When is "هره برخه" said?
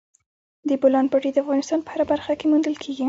1.93-2.33